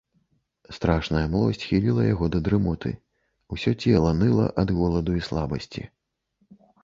[0.77, 2.93] Страшная млосць хіліла яго да дрымоты,
[3.57, 5.81] усё цела ныла ад голаду і слабасці.